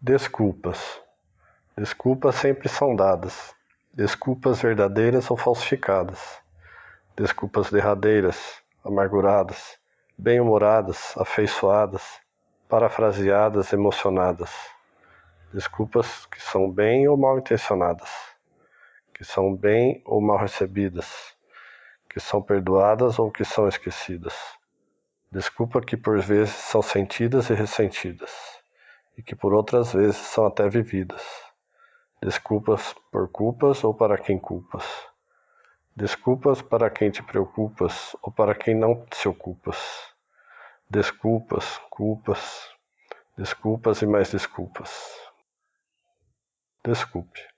[0.00, 1.02] Desculpas.
[1.76, 3.52] Desculpas sempre são dadas.
[3.92, 6.38] Desculpas verdadeiras ou falsificadas.
[7.16, 9.76] Desculpas derradeiras, amarguradas,
[10.16, 12.20] bem-humoradas, afeiçoadas,
[12.68, 14.52] parafraseadas, emocionadas.
[15.52, 18.08] Desculpas que são bem ou mal intencionadas,
[19.12, 21.34] que são bem ou mal recebidas,
[22.08, 24.36] que são perdoadas ou que são esquecidas.
[25.32, 28.57] Desculpa que por vezes são sentidas e ressentidas
[29.18, 31.22] e que por outras vezes são até vividas.
[32.22, 34.84] Desculpas por culpas ou para quem culpas.
[35.94, 39.76] Desculpas para quem te preocupas ou para quem não te ocupas.
[40.88, 42.70] Desculpas, culpas,
[43.36, 44.90] desculpas e mais desculpas.
[46.84, 47.57] Desculpe.